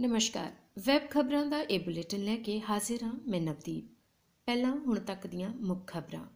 [0.00, 0.52] ਨਮਸਕਾਰ।
[0.86, 3.84] ਵੈਬ ਖਬਰਾਂ ਦਾ ਇਹ ਬੁਲੇਟਿਨ ਲੈ ਕੇ ਹਾਜ਼ਰ ਹਾਂ ਮੈਂ ਨਵਦੀਪ।
[4.46, 6.26] ਪਹਿਲਾਂ ਹੁਣ ਤੱਕ ਦੀਆਂ ਮੁੱਖ ਖਬਰਾਂ।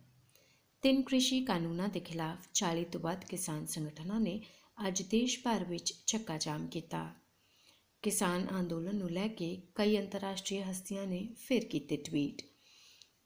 [0.82, 4.42] ਤਿੰਨ ਕ੍ਰਿਸ਼ੀ ਕਾਨੂੰਨਾਂ ਦੇ ਖਿਲਾਫ 40 ਤੋਂ ਵੱਧ ਕਿਸਾਨ ਸੰਗਠਨਾਂ ਨੇ
[4.88, 7.14] ਅੱਜ ਦੇਸ਼ ਭਰ ਵਿੱਚ ਚੱਕਾ ਜਾਮ ਕੀਤਾ।
[8.02, 12.42] ਕਿਸਾਨ ਅੰਦੋਲਨ ਨੂੰ ਲੈ ਕੇ ਕਈ ਅੰਤਰਰਾਸ਼ਟਰੀ ਹਸਤੀਆਂ ਨੇ ਫਿਰ ਕੀਤੇ ਟਵੀਟ।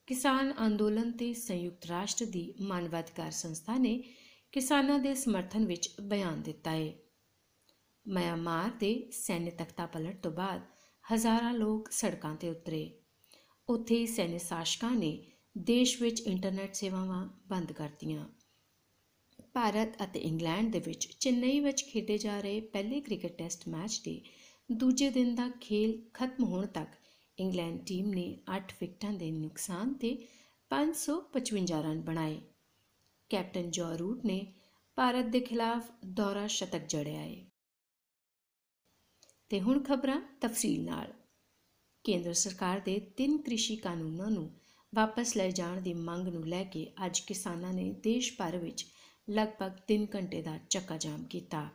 [0.06, 4.04] ਕਿਸਾਨ ਅੰਦੋਲਨ ਤੇ ਸੰਯੁਕਤ ਰਾਸ਼ਟਰ ਦੀ ਮਾਨਵਾਧਿਕਾਰ ਸੰਸਥਾ ਨੇ
[4.52, 6.94] ਕਿਸਾਨਾਂ ਦੇ ਸਮਰਥਨ ਵਿੱਚ ਬਿਆਨ ਦਿੱਤਾ ਹੈ
[8.08, 10.60] ਮਿਆਂਮਾਰ ਦੇ ਸੈਨਿਕ ਤਖਤਾ ਪਲਟ ਤੋਂ ਬਾਅਦ
[11.14, 12.98] ਹਜ਼ਾਰਾਂ ਲੋਕ ਸੜਕਾਂ ਤੇ ਉਤਰੇ।
[13.68, 15.26] ਉੱਥੇ ਹੀ ਸੈਨਿਕ ਸ਼ਾਸਕਾਂ ਨੇ
[15.58, 18.28] ਦੇਸ਼ ਵਿੱਚ ਇੰਟਰਨੈਟ ਸੇਵਾਵਾਂ ਬੰਦ ਕਰਤੀਆਂ।
[19.54, 24.20] ਭਾਰਤ ਅਤੇ ਇੰਗਲੈਂਡ ਦੇ ਵਿੱਚ ਚੇਨਈ ਵਿੱਚ ਖੇਡੇ ਜਾ ਰਹੇ ਪਹਿਲੇ ਕ੍ਰਿਕਟ ਟੈਸਟ ਮੈਚ ਦੇ
[24.72, 26.88] ਦੂਜੇ ਦਿਨ ਦਾ ਖੇਲ ਖਤਮ ਹੋਣ ਤੱਕ
[27.38, 30.26] ਇੰਗਲੈਂਡ ਟੀਮ ਨੇ 8 ਵਿਕਟਾਂ ਦੇ ਨੁਕਸਾਨ ਤੇ
[30.70, 32.40] 555 ਰਨ ਬਣਾਏ।
[33.28, 34.54] ਕੈਪਟਨ ਜੋ ਰੂਟ ਨੇ
[34.96, 37.55] ਭਾਰਤ ਦੇ ਖਿਲਾਫ ਦੌਰਾ ਸ਼ਤਕ ਜੜਿਆ ਹੈ
[39.50, 41.12] ਤੇ ਹੁਣ ਖਬਰਾਂ ਤਫਸੀਲ ਨਾਲ।
[42.04, 44.50] ਕੇਂਦਰ ਸਰਕਾਰ ਦੇ ਤਿੰਨ ਕ੍ਰਿਸ਼ੀ ਕਾਨੂੰਨਾਂ ਨੂੰ
[44.94, 48.86] ਵਾਪਸ ਲੈ ਜਾਣ ਦੀ ਮੰਗ ਨੂੰ ਲੈ ਕੇ ਅੱਜ ਕਿਸਾਨਾਂ ਨੇ ਦੇਸ਼ ਭਰ ਵਿੱਚ
[49.30, 51.68] ਲਗਭਗ 3 ਘੰਟੇ ਦਾ ਚੱਕਾ ਜਾਮ ਕੀਤਾ।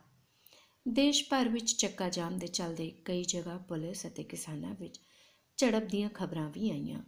[0.88, 5.00] ਦੇਸ਼ ਭਰ ਵਿੱਚ ਚੱਕਾ ਜਾਮ ਦੇ ਚੱਲਦੇ ਕਈ ਜਗ੍ਹਾ ਪੁਲਿਸ ਅਤੇ ਕਿਸਾਨਾਂ ਵਿੱਚ
[5.58, 7.02] ਝੜਪ ਦੀਆਂ ਖਬਰਾਂ ਵੀ ਆਈਆਂ।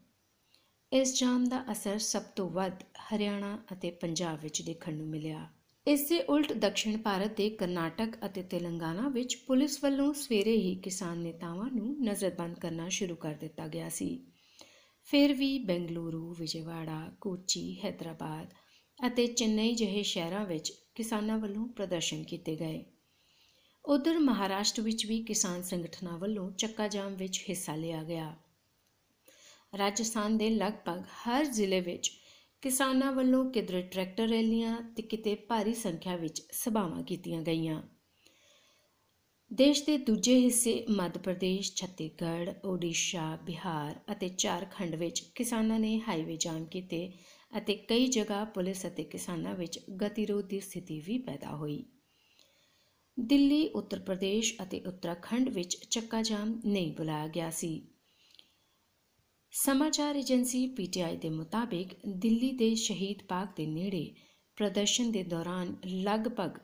[0.91, 2.83] ਇਸ ਜਾਮ ਦਾ ਅਸਰ ਸਭ ਤੋਂ ਵੱਧ
[3.13, 5.49] ਹਰਿਆਣਾ ਅਤੇ ਪੰਜਾਬ ਵਿੱਚ ਦੇਖਣ ਨੂੰ ਮਿਲਿਆ।
[5.87, 11.17] ਇਸ ਦੇ ਉਲਟ ਦક્ષਿਣ ਭਾਰਤ ਦੇ ਕਰਨਾਟਕ ਅਤੇ ਤੇਲੰਗਾਨਾ ਵਿੱਚ ਪੁਲਿਸ ਵੱਲੋਂ ਸਵੇਰੇ ਹੀ ਕਿਸਾਨ
[11.17, 14.31] ਨੇਤਾਵਾਂ ਨੂੰ ਨਜ਼ਰਬੰਦ ਕਰਨਾ ਸ਼ੁਰੂ ਕਰ ਦਿੱਤਾ ਗਿਆ ਸੀ।
[15.03, 18.47] ਫਿਰ ਵੀ ਬੈਂਗਲੁਰੂ, ਵਿਜੇਵਾੜਾ, ਕੋਚੀ ਹైదరాబాద్
[19.07, 22.85] ਅਤੇ ਚੇਨਈ ਜਿਹੇ ਸ਼ਹਿਰਾਂ ਵਿੱਚ ਕਿਸਾਨਾਂ ਵੱਲੋਂ ਪ੍ਰਦਰਸ਼ਨ ਕੀਤੇ ਗਏ।
[23.85, 28.35] ਉਧਰ ਮਹਾਰਾਸ਼ਟਰ ਵਿੱਚ ਵੀ ਕਿਸਾਨ ਸੰਗਠਨਾਂ ਵੱਲੋਂ ਚੱਕਾ ਜਾਮ ਵਿੱਚ ਹਿੱਸਾ ਲਿਆ ਗਿਆ।
[29.77, 32.22] ਰਾਜਸਥਾਨ ਦੇ ਲਗਭਗ ਹਰ ਜ਼ਿਲ੍ਹੇ ਵਿੱਚ
[32.63, 37.81] ਕਿਸਾਨਾਂ ਵੱਲੋਂ ਕਿਧਰੇ ਟਰੈਕਟਰ ਰੈਲੀਆਂ ਤੇ ਕਿਤੇ ਭਾਰੀ ਸੰਖਿਆ ਵਿੱਚ ਸਭਾਵਾਂ ਕੀਤੀਆਂ ਗਈਆਂ।
[39.53, 46.37] ਦੇਸ਼ ਦੇ ਦੂਜੇ ਹਿੱਸੇ ਮੱਧ ਪ੍ਰਦੇਸ਼, ਛੱਤੀਸਗੜ੍ਹ ਓਡੀਸ਼ਾ ਬਿਹਾਰ ਅਤੇ ਝਾਰਖੰਡ ਵਿੱਚ ਕਿਸਾਨਾਂ ਨੇ ਹਾਈਵੇ
[46.37, 47.13] ਜਾਮ ਕੀਤੇ
[47.57, 51.85] ਅਤੇ ਕਈ ਜਗ੍ਹਾ ਪੁਲਿਸ ਅਤੇ ਕਿਸਾਨਾਂ ਵਿੱਚ ਗਤੀਰੋਧ ਦੀ ਸਥਿਤੀ ਵੀ ਪੈਦਾ ਹੋਈ।
[53.19, 57.92] ਦਿੱਲੀ, ਉੱਤਰ ਪ੍ਰਦੇਸ਼ ਅਤੇ ਉੱਤਰਾਖੰਡ ਵਿੱਚ ਚੱਕਾ ਜਾਮ ਨਹੀਂ ਬੁਲਾਇਆ ਗਿਆ ਸੀ।
[59.53, 64.15] ਸਮਾਚਾਰ ਏਜੰਸੀ ਪੀਟੀਆਈ ਦੇ ਮੁਤਾਬਿਕ ਦਿੱਲੀ ਦੇ ਸ਼ਹੀਦ ਪਾਰਕ ਦੇ ਨੇੜੇ
[64.55, 66.57] ਪ੍ਰਦਰਸ਼ਨ ਦੇ ਦੌਰਾਨ ਲਗਭਗ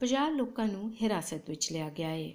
[0.00, 2.32] 50 ਲੋਕਾਂ ਨੂੰ ਹਿਰਾਸਤ ਵਿੱਚ ਲਿਆ ਗਿਆ ਹੈ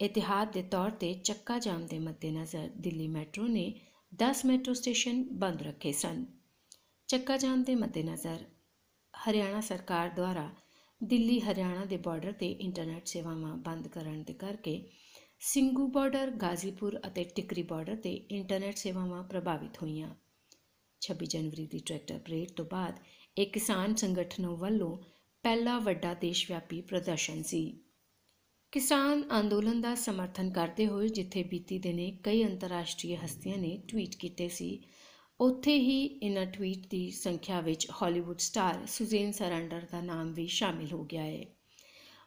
[0.00, 3.80] ਇਤਿਹਾਦ ਦੇ ਤੌਰ ਤੇ ਚੱਕਾ ਜਾਮ ਦੇ ਮੱਦੇਨਜ਼ਰ ਦਿੱਲੀ ਮੈਟਰੋ ਨੇ
[4.12, 6.24] 10 ਮੈਟਰੋ ਸਟੇਸ਼ਨ ਬੰਦ ਰੱਖੇ ਸਨ।
[7.08, 8.44] ਚੱਕਾ ਜਾਮ ਦੇ ਮੱਦੇਨਜ਼ਰ
[9.14, 10.50] ਹਰਿਆਣਾ ਸਰਕਾਰ ਦੁਆਰਾ
[11.04, 14.90] ਦਿੱਲੀ ਹਰਿਆਣਾ ਦੇ ਬਾਰਡਰ ਤੇ ਇੰਟਰਨੈਟ ਸੇਵਾਵਾਂ ਬੰਦ ਕਰਨ ਦੇ ਕਰਕੇ
[15.46, 20.08] ਸਿੰਗੂ ਬਾਰਡਰ, ਗਾਜ਼ੀਪੁਰ ਅਤੇ ਟਿਕਰੀ ਬਾਰਡਰ ਤੇ ਇੰਟਰਨੈਟ ਸੇਵਾਵਾਂ ਪ੍ਰਭਾਵਿਤ ਹੋਈਆਂ।
[21.02, 23.00] 26 ਜਨਵਰੀ ਦੀ ਟਰੈਕਟਰ ਪਰੇਡ ਤੋਂ ਬਾਅਦ
[23.36, 24.96] ਇੱਕ ਕਿਸਾਨ ਸੰਗਠਨ ਵੱਲੋਂ
[25.44, 27.60] ਪਹਿਲਾ ਵੱਡਾ ਦੇਸ਼ ਵਿਆਪੀ ਪ੍ਰਦਰਸ਼ਨ ਸੀ।
[28.72, 34.48] ਕਿਸਾਨ ਅੰਦੋਲਨ ਦਾ ਸਮਰਥਨ ਕਰਦੇ ਹੋਏ ਜਿੱਥੇ ਬੀਤੀ ਦਿਨੇ ਕਈ ਅੰਤਰਰਾਸ਼ਟਰੀ ਹਸਤੀਆਂ ਨੇ ਟਵੀਟ ਕੀਤੇ
[34.48, 34.70] ਸੀ,
[35.40, 40.92] ਉੱਥੇ ਹੀ ਇਨ੍ਹਾਂ ਟਵੀਟ ਦੀ ਸੰਖਿਆ ਵਿੱਚ ਹਾਲੀਵੁੱਡ ਸਟਾਰ ਸੁਜ਼ੇਨ ਸਰੈਂਡਰ ਦਾ ਨਾਮ ਵੀ ਸ਼ਾਮਿਲ
[40.92, 41.44] ਹੋ ਗਿਆ ਹੈ।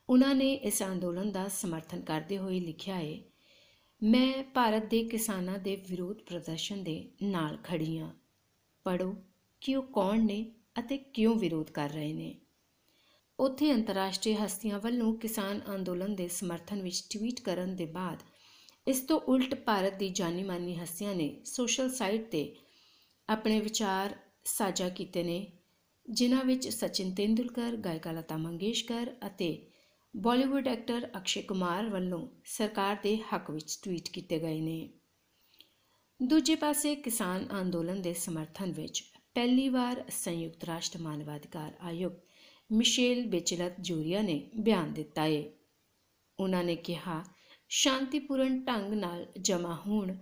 [0.09, 3.17] ਉਹਨਾਂ ਨੇ ਇਸ ਅੰਦੋਲਨ ਦਾ ਸਮਰਥਨ ਕਰਦੇ ਹੋਏ ਲਿਖਿਆ ਹੈ,
[4.03, 8.11] ਮੈਂ ਭਾਰਤ ਦੇ ਕਿਸਾਨਾਂ ਦੇ ਵਿਰੋਧ ਪ੍ਰਦਰਸ਼ਨ ਦੇ ਨਾਲ ਖੜੀ ਹਾਂ।
[8.83, 9.15] ਪੜੋ
[9.61, 12.35] ਕਿ ਉਹ ਕੌਣ ਨੇ ਅਤੇ ਕਿਉਂ ਵਿਰੋਧ ਕਰ ਰਹੇ ਨੇ।
[13.39, 18.23] ਉੱਥੇ ਅੰਤਰਰਾਸ਼ਟਰੀ ਹਸਤੀਆਂ ਵੱਲੋਂ ਕਿਸਾਨ ਅੰਦੋਲਨ ਦੇ ਸਮਰਥਨ ਵਿੱਚ ਟਵੀਟ ਕਰਨ ਦੇ ਬਾਅਦ
[18.87, 22.55] ਇਸ ਤੋਂ ਉਲਟ ਭਾਰਤ ਦੀ ਜਾਨੀ-ਮਾਨੀ ਹਸਤੀਆਂ ਨੇ ਸੋਸ਼ਲ ਸਾਈਟ ਤੇ
[23.29, 24.15] ਆਪਣੇ ਵਿਚਾਰ
[24.45, 25.51] ਸਾਂਝਾ ਕੀਤੇ ਨੇ,
[26.09, 29.71] ਜਿਨ੍ਹਾਂ ਵਿੱਚ ਸਚਿਨ ਤੇਂਦੁਲਕਰ, ਗਾਇਕਾ ਲਤਾ ਮੰਗੇਸ਼ਕਰ ਅਤੇ
[30.13, 34.89] ਬਾਲੀਵੁੱਡ ਐਕਟਰ ਅਕਸ਼ੇ ਕੁਮਾਰ ਵੱਲੋਂ ਸਰਕਾਰ ਦੇ ਹੱਕ ਵਿੱਚ ਟਵੀਟ ਕੀਤੇ ਗਏ ਨੇ।
[36.19, 39.03] ਦੂਜੇ ਪਾਸੇ ਕਿਸਾਨ ਅੰਦੋਲਨ ਦੇ ਸਮਰਥਨ ਵਿੱਚ
[39.35, 42.13] ਪਹਿਲੀ ਵਾਰ ਸੰਯੁਕਤ ਰਾਸ਼ਟਰ ਮਾਨਵਾਧਿਕਾਰ ਆਯੋਗ
[42.71, 45.43] ਮਿਸ਼ੇਲ ਬੇਚਲਤ ਜੂਰੀਆ ਨੇ ਬਿਆਨ ਦਿੱਤਾ ਹੈ
[46.39, 47.23] ਉਹਨਾਂ ਨੇ ਕਿਹਾ,
[47.69, 50.15] ਸ਼ਾਂਤੀਪੂਰਨ ਢੰਗ ਨਾਲ ਜਮਾ ਹੋਣ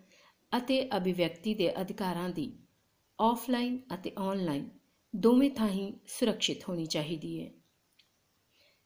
[0.51, 2.51] ਅਤੇ ਅਭਿਵਿਅਕਤੀ ਦੇ ਅਧਿਕਾਰਾਂ ਦੀ
[3.19, 4.69] ਆਫਲਾਈਨ ਅਤੇ ਆਨਲਾਈਨ
[5.13, 7.51] ਦੋਵੇਂ ਥਾਂ ਹੀ ਸੁਰੱਖਿਅਤ ਹੋਣੀ ਚਾਹੀਦੀ ਹੈ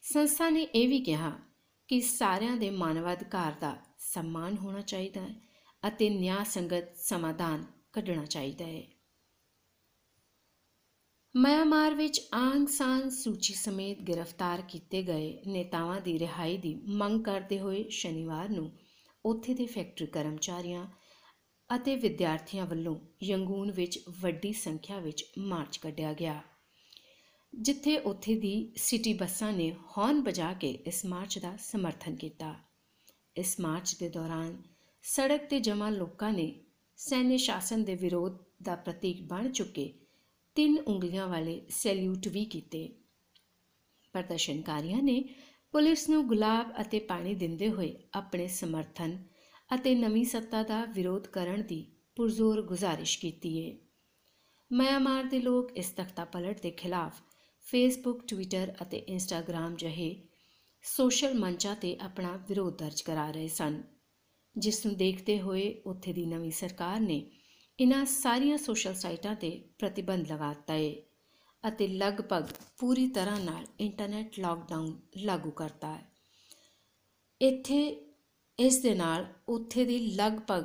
[0.02, 1.38] ਸੰਸਥਾ ਨੇ ਇਹ ਵੀ ਕਿਹਾ
[1.88, 5.34] ਕਿ ਸਾਰਿਆਂ ਦੇ ਮਾਨਵਾਧਿਕਾਰ ਦਾ ਸਨਮਾਨ ਹੋਣਾ ਚਾਹੀਦਾ ਹੈ
[5.88, 8.82] ਅਤੇ ਨਿਆਂ ਸੰਗਤ ਸਮਾਧਾਨ ਕੱਢਣਾ ਚਾਹੀਦਾ ਹੈ।
[11.36, 17.60] ਮਿਆਂਮਾਰ ਵਿੱਚ ਆਂਗ ਸਾਨ ਸੂਚੀ ਸਮੇਤ ਗ੍ਰਿਫਤਾਰ ਕੀਤੇ ਗਏ ਨੇਤਾਵਾਂ ਦੀ ਰਿਹਾਈ ਦੀ ਮੰਗ ਕਰਦੇ
[17.60, 18.72] ਹੋਏ ਸ਼ਨੀਵਾਰ ਨੂੰ
[19.24, 20.86] ਉੱਥੇ ਦੇ ਫੈਕਟਰੀ ਕਰਮਚਾਰੀਆਂ
[21.76, 26.42] ਅਤੇ ਵਿਦਿਆਰਥੀਆਂ ਵੱਲੋਂ ਯੰਗੂਨ ਵਿੱਚ ਵੱਡੀ ਸੰਖਿਆ ਵਿੱਚ ਮਾਰਚ ਕੱਢਿਆ ਗਿਆ।
[27.52, 32.54] ਜਿੱਥੇ ਉੱਥੇ ਦੀ ਸਿਟੀ ਬੱਸਾਂ ਨੇ ਹੌਰਨ ਵਜਾ ਕੇ ਇਸ ਮਾਰਚ ਦਾ ਸਮਰਥਨ ਕੀਤਾ।
[33.36, 34.56] ਇਸ ਮਾਰਚ ਦੇ ਦੌਰਾਨ
[35.04, 36.52] ਸੜਕ ਤੇ ਜਮਾ ਲੋਕਾਂ ਨੇ
[36.98, 39.92] ਸੈਨਿਕ ਸ਼ਾਸਨ ਦੇ ਵਿਰੋਧ ਦਾ ਪ੍ਰਤੀਕ ਬਣ ਚੁੱਕੇ
[40.56, 42.86] ਤਿੰਨ ਉਂਗਲੀਆਂ ਵਾਲੇ ਸੈਲੂਟ ਵੀ ਕੀਤੇ।
[44.14, 45.22] ਪ੍ਰਦਰਸ਼ਨਕਾਰੀਆਂ ਨੇ
[45.74, 49.18] ਪੁਲਿਸ ਨੂੰ ਗੁਲਾਬ ਅਤੇ ਪਾਣੀ ਦਿੰਦੇ ਹੋਏ ਆਪਣੇ ਸਮਰਥਨ
[49.74, 51.84] ਅਤੇ ਨਵੀਂ ਸੱਤਾ ਦਾ ਵਿਰੋਧ ਕਰਨ ਦੀ
[52.16, 53.76] ਪੁਰਜ਼ੋਰ ਗੁਜ਼ਾਰਿਸ਼ ਕੀਤੀ ਹੈ
[54.70, 57.22] ਮਿਆਂਮਾਰ ਦੇ ਲੋਕ ਇਸ ਤਖਤਾ ਪਲਟ ਦੇ ਖਿਲਾਫ
[57.62, 60.28] ਫੇਸਬੁੱਕ ਟਵਿੱਟਰ ਅਤੇ ਇੰਸਟਾਗ੍ਰam ਜਿਹੇ
[60.82, 63.82] ਸੋਸ਼ਲ ਮੰਚਾਂ ਤੇ ਆਪਣਾ ਵਿਰੋਧ ਦਰਜ ਕਰਾ ਰਹੇ ਸਨ,
[64.58, 67.30] ਜਿਸ ਨੂੰ ਦੇਖਦੇ ਹੋਏ ਉੱਥੇ ਦੀ ਨਵੀਂ ਸਰਕਾਰ ਨੇ
[67.80, 70.94] ਇਨ੍ਹਾਂ ਸਾਰੀਆਂ ਸੋਸ਼ਲ ਸਾਈਟਾਂ ਤੇ ਪ੍ਰਤੀਬੰਧ ਲਗਾ ਦਿੱਤਾ ਹੈ
[71.68, 72.44] ਅਤੇ ਲਗਭਗ
[72.78, 76.12] ਪੂਰੀ ਤਰ੍ਹਾਂ ਨਾਲ ਇੰਟਰਨੈਟ ਲਾਕਡਾਊਨ ਲਾਗੂ ਕਰਤਾ ਹੈ।
[77.40, 78.06] ਇੱਥੇ,
[78.58, 80.64] ਇਸ ਦੇ ਨਾਲ ਉੱਥੇ ਦੀ ਲਗਭਗ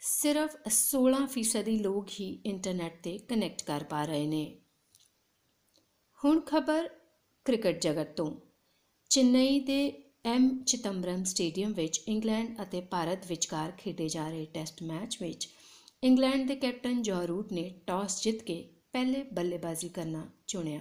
[0.00, 4.59] ਸਿਰਫ 16% ਲੋਕ ਹੀ ਇੰਟਰਨੈਟ ਤੇ ਕਨੈਕਟ ਕਰ ਪਾ ਰਹੇ ਨੇ।
[6.24, 6.88] ਹੁਣ ਖਬਰ
[7.44, 8.30] ਕ੍ਰਿਕਟ ਜਗਤ ਤੋਂ।
[9.10, 9.92] ਚੇਨਈ ਦੇ
[10.24, 15.48] ਐਮ ਚਿਦੰਬਰਮ ਸਟੇਡੀਅਮ ਵਿੱਚ ਇੰਗਲੈਂਡ ਅਤੇ ਭਾਰਤ ਵਿਚਕਾਰ ਖੇਡੇ ਜਾ ਰਹੇ ਟੈਸਟ ਮੈਚ ਵਿੱਚ
[16.04, 20.80] ਇੰਗਲੈਂਡ ਦੇ ਕੈਪਟਨ ਜੋ ਰੂਟ ਨੇ ਟਾਸ ਜਿੱਤ ਕੇ ਪਹਿਲੇ ਬੱਲੇਬਾਜ਼ੀ ਕਰਨਾ ਚੁਣਿਆ।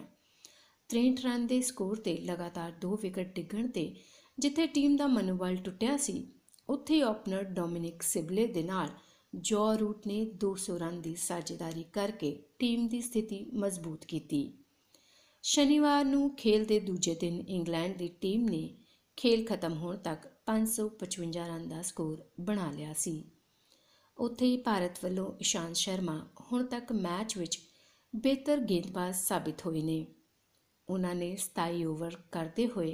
[0.90, 3.96] 63 ਰਨ ਦੇ ਸਕੋਰ ਤੇ ਲਗਾਤਾਰ ਦੋ ਵਿਕਟ ਡਿੱਗਣ ਤੇ
[4.38, 6.28] ਜਿੱਥੇ ਟੀਮ ਦਾ ਮਨੋਬਲ ਟੁੱਟਿਆ ਸੀ,
[6.70, 8.90] ਉੱਥੇ ਓਪਨਰ ਡੋਮਿਨਿਕ ਸਿਬਲੇ ਦੇ ਨਾਲ
[9.34, 14.52] ਜੋ ਰੂਟ ਨੇ 200 ਰਨ ਦੀ ਸਾਝੇਦਾਰੀ ਕਰਕੇ ਟੀਮ ਦੀ ਸਥਿਤੀ ਮਜ਼ਬੂਤ ਕੀਤੀ।
[15.44, 18.78] ਸ਼ਨੀਵਾਰ ਨੂੰ ਖੇਲ ਦੇ ਦੂਜੇ ਦਿਨ ਇੰਗਲੈਂਡ ਦੀ ਟੀਮ ਨੇ
[19.18, 23.14] ਖੇਲ ਖਤਮ ਹੋਣ ਤੱਕ 555 ਰਨ ਦਾ ਸਕੋਰ ਬਣਾ ਲਿਆ ਸੀ।
[24.18, 27.60] ਉੱਥੇ ਹੀ ਭਾਰਤ ਵੱਲੋਂ ਇਸ਼ਾਂਤ ਸ਼ਰਮਾ ਹੁਣ ਤੱਕ ਮੈਚ ਵਿੱਚ
[28.16, 30.06] ਬਿਹਤਰ ਗੇਂਦਬਾਜ਼ ਸਾਬਿਤ ਹੋਏ ਨੇ।
[30.90, 32.94] ਉਹਨਾਂ ਨੇ 27 ਓਵਰ ਕਰਦੇ ਹੋਏ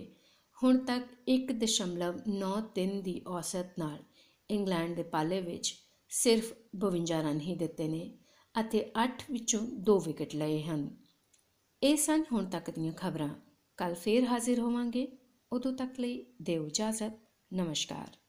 [0.58, 4.04] ਹੁਣ ਤੱਕ 1.93 ਦੀ ਔਸਤ ਨਾਲ
[4.50, 5.74] ਇੰਗਲੈਂਡ ਦੇ ਪਾਲੇ ਵਿੱਚ
[6.10, 8.04] ਸਿਰਫ 52 ਰਨ ਹੀ ਦਿੱਤੇ ਨੇ
[8.56, 11.05] ਅਤੇ 8 ਵਿੱਚੋਂ 2 ਵਿਕਟ ਲਏ ਹਨ।
[11.86, 13.30] ਇਹ ਸਨ ਹੁਣ ਤੱਕ ਦੀਆਂ ਖਬਰਾਂ।
[13.78, 15.18] ਕੱਲ ਫੇਰ ਹਾਜ਼ਰ ਹੋਵਾਂਗੇ।
[15.54, 17.12] ਉਦੋਂ ਤੱਕ ਲਈ ਦਿਓ ਇਜਾਜ਼ਤ।
[17.54, 18.25] ਨਮਸਕਾਰ।